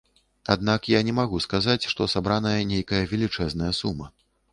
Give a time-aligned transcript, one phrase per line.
[0.53, 4.09] Аднак я не магу сказаць, што сабраная нейкая велічэзная сума.